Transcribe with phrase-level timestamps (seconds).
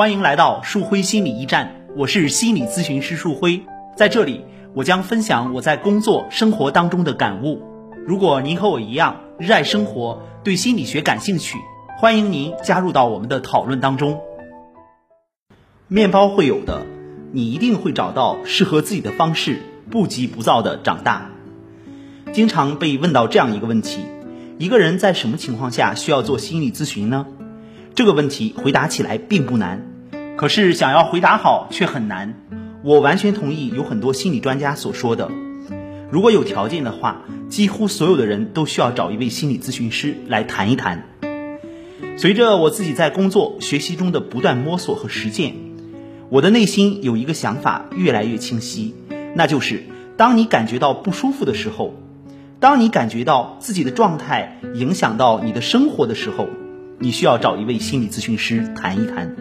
[0.00, 3.60] 欢迎来到树辉心理驿站，我是心理咨询师树辉，
[3.94, 7.60] 在这里我将分享我在工作生活当中的感悟。
[8.06, 11.58] 如果您和我一样热爱生活，对心理学感兴趣，
[11.98, 14.18] 欢迎您加入到我们的讨论当中。
[15.86, 16.86] 面包会有的，
[17.32, 19.60] 你一定会找到适合自己的方式，
[19.90, 21.30] 不急不躁的长大。
[22.32, 24.06] 经常被问到这样一个问题：
[24.56, 27.26] 一个人在什么情况下需要做心理咨询呢？
[27.94, 29.89] 这个问题回答起来并不难，
[30.40, 32.32] 可是想要回答好却很难。
[32.82, 35.30] 我完全同意有很多心理专家所说的，
[36.10, 41.04] 如果有条件的话，几乎所有的人都需要找一位心理咨询师来谈一谈。
[42.16, 45.56] 随着我自己在工作学习中的不断摸索和实践，
[46.30, 48.94] 我的内心有一个想法越来越清晰，
[49.34, 49.82] 那就是
[50.16, 51.92] 当你感觉到不舒服的时候，
[52.60, 56.48] 当你感觉到自己的状态影响到你的生活的时候。
[57.02, 59.34] 你需要找一位心理咨询师谈一谈，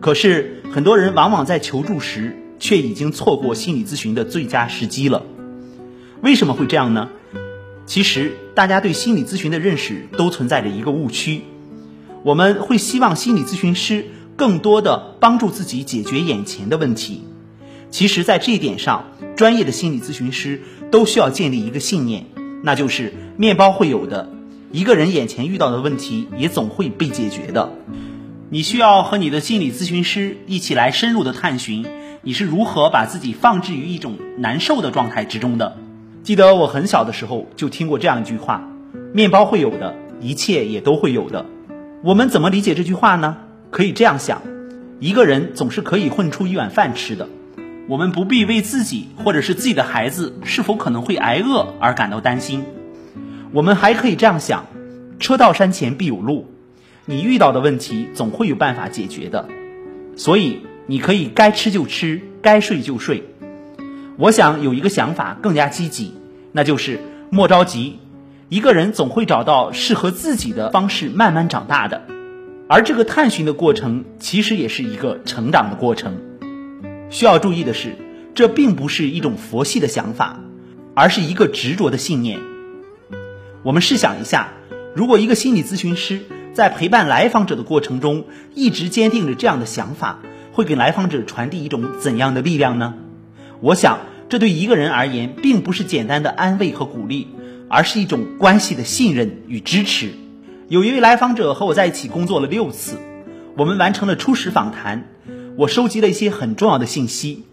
[0.00, 5.22] 可是很多人往往在求助时，却已经错过心理咨询的最佳时机了。
[6.22, 7.08] 为什么会这样呢？
[7.86, 11.42] 其实大家对心理咨询的认识都存在着一个误区，
[12.22, 17.22] 我们会希望心理咨询师更多的帮助自己解决眼前的问题。
[17.90, 22.26] 其实，在这一点上，专业的心理咨询师都需要建立一个信念，
[22.62, 24.30] 那就是面包会有的。
[24.70, 27.72] 一个人眼前遇到的问题也总会被解决的，
[28.52, 31.86] 你需要和你的心理咨询师一起来深入的探寻，
[32.22, 35.76] 你是如何把自己放置于一种难受的状态之中的。
[36.24, 38.68] 记得我很小的时候就听过这样一句话：
[39.14, 41.46] 面包会有的，一切也都会有的。
[42.02, 43.36] 我们怎么理解这句话呢？
[43.70, 44.42] 可以这样想：
[44.98, 47.28] 一个人总是可以混出一碗饭吃的，
[47.86, 52.64] 我们不必为自己或者是自己的孩子是否可能会挨饿而感到担心。
[53.52, 54.66] 我们还可以这样想：
[55.20, 56.52] 车到山前必有路，
[57.10, 59.48] 你遇到的问题总会有办法解决的。
[60.14, 63.24] 所以你可以该吃就吃，该睡就睡。
[64.16, 66.14] 我想有一个想法更加积极，
[66.52, 67.98] 那就是莫着急，
[68.48, 72.02] 一个人总会找到适合自己的方式慢慢长大的。
[72.68, 76.16] 而这个探寻的过程其实也是一个成长的过程。
[77.10, 77.96] 需要注意的是，
[78.36, 80.38] 这并不是一种佛系的想法，
[80.94, 82.38] 而是一个执着的信念。
[83.64, 84.52] 我们试想一下，
[84.94, 86.20] 如果一个心理咨询师
[86.52, 88.24] 在陪伴来访者的过程中，
[88.54, 90.18] 一直坚定着这样的想法，
[90.52, 92.94] 会给来访者传递一种怎样的力量呢？
[93.60, 97.28] 我想，这对一个人而言，并不是简单的安慰和鼓励，
[97.68, 100.10] 而是一种关系的信任与支持。
[100.68, 102.96] 有一位来访者和我在一起工作了六次，
[103.56, 105.06] 我们完成了初始访谈，
[105.56, 107.44] 我收集了一些很重要的信息。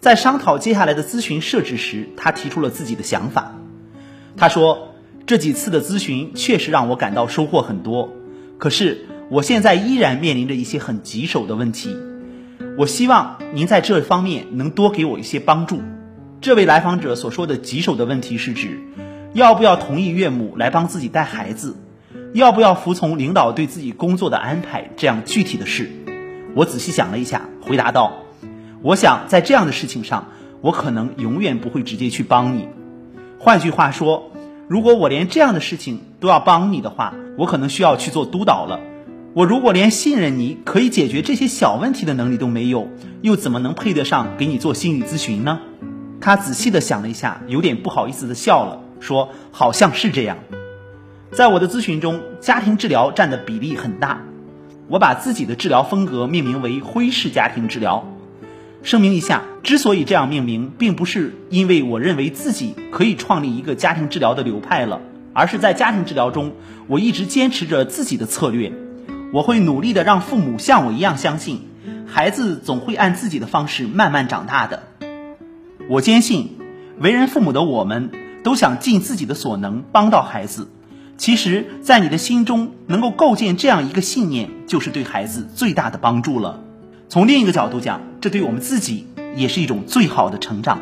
[0.00, 3.54] 在商讨接下来的咨询设置时，他提出了自己的想法。
[4.36, 4.89] 他说。
[5.30, 8.12] 这几次的咨询确实让我感到收获很多，
[8.58, 11.96] 可是我现在依然面临着一些很棘手的问题。
[12.76, 15.82] 我希望您在这方面能多给我一些帮助。
[16.40, 18.80] 这位来访者所说的棘手的问题是指，
[19.32, 21.76] 要不要同意岳母来帮自己带孩子，
[22.32, 25.92] 要不要服从领导对自己工作的安排这样具体的事。
[26.56, 28.24] 我仔细想了一下，回答道
[28.82, 30.26] ：“我想在这样的事情上，
[30.60, 32.66] 我可能永远不会直接去帮你。
[33.38, 34.26] 换句话说。”
[34.70, 38.78] 如果我连这样的事情都要帮你的话，我可能需要去做督导了。
[39.34, 42.86] 我如果连信任你可以解决这些小问题的能力都没有，
[43.20, 45.58] 又怎么能配得上给你做心理咨询呢？
[46.20, 50.38] 他仔细的想了一下，有点不好意思的笑了，说：“好像是这样。”
[51.34, 54.20] 在我的咨询中，家庭治疗占的比例很大。
[54.86, 58.06] 我把自己的治疗风格命名为“灰式家庭治疗”。
[58.82, 65.00] 声明一下，之所以这样命名，并不是因为我认为自己可以创立一个家庭治疗的流派了，
[65.34, 66.52] 而是在家庭治疗中，
[66.86, 68.72] 我一直坚持着自己的策略。
[69.32, 71.60] 我会努力的让父母像我一样相信，
[72.06, 74.82] 孩子总会按自己的方式慢慢长大的。
[75.88, 76.56] 我坚信，
[76.98, 78.10] 为人父母的我们
[78.42, 80.68] 都想尽自己的所能帮到孩子。
[81.18, 86.60] 其实，在你的心中能够构建这样一个信念，就是对孩子最大的帮助了。
[87.10, 89.04] 从另一个角度讲，这对我们自己
[89.34, 90.80] 也是一种最好的成长。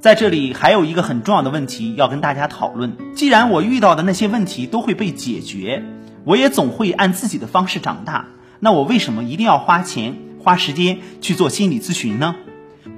[0.00, 5.84] 在这里还有一个很重要的问题要跟大家讨论：既然我遇到的那些问题都会被解决，
[6.24, 8.28] 我也总会按自己的方式长大，
[8.58, 12.36] 那我为什么一定要花钱花时间去做心理咨询呢？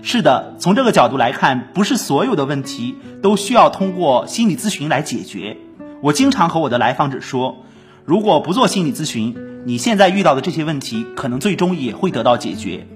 [0.02, 5.56] 是的，从这个角度来看，不是所有的问题都需要通过心理咨询来解决。
[6.00, 7.64] 我经常和我的来访者说，
[8.04, 9.34] 如果不做心理咨询，
[9.64, 12.87] 你现在遇到的这些问题，可能最终也会得到解决。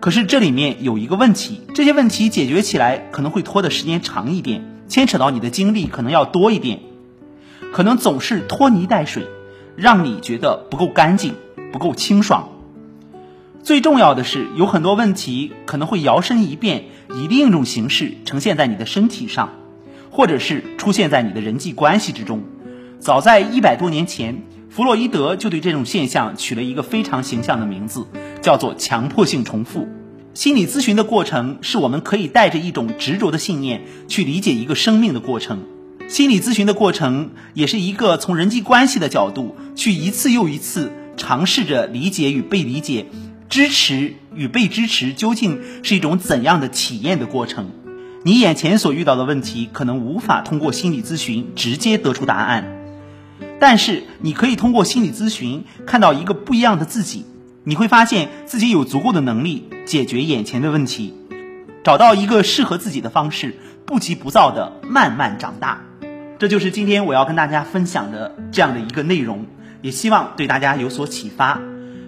[0.00, 6.80] 可是这里面有一个问题，这些问题解决起来可能会拖的时间长一点，牵扯到你的精力可能要多一点，
[7.72, 9.26] 可能总是拖泥带水，
[9.76, 11.34] 让你觉得不够干净，
[11.70, 12.48] 不够清爽。
[13.62, 19.50] 最重要的是，有很多问题可能会摇身一变，以另一种形式呈现在你的身体上，
[20.10, 22.42] 或者是出现在你的人际关系之中。
[23.00, 28.06] 早在一百多年前，弗洛伊德就对这种现象取了一个非常形象的名字，
[28.40, 29.88] 叫做强迫性重复。
[30.32, 35.64] 心理咨询的过程是我们可以带着一种执着的信念去理解一个生命的过程。
[36.06, 43.06] 心理咨询的过程也是一个从人际关系的角度去一次又一次尝试着理解与被理解。
[43.48, 47.72] 支持与被支持究竟是一种怎样的体验的过程？
[48.24, 52.79] 你眼前所遇到的问题可能无法通过心理咨询直接得出答案，
[53.60, 57.26] 但是你可以通过心理咨询看到一个不一样的自己。
[57.62, 61.14] 你会发现自己有足够的能力解决眼前的问题，
[61.84, 63.54] 找到一个适合自己的方式，
[63.84, 65.82] 不急不躁的慢慢长大。
[66.38, 69.44] 这就是今天我要跟大家分享的这样的一个内容，
[69.82, 71.60] 也希望对大家有所启发。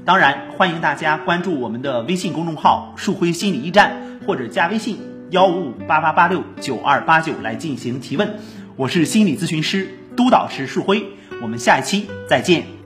[0.06, 4.98] 当然，欢迎大家关注我们的微信公众号“树辉心理驿站”，或者加微信
[5.30, 8.36] 幺五五八八八六九二八九来进行提问。
[8.76, 11.06] 我是心理咨询师、督导师树辉，
[11.42, 12.81] 我们下一期再见。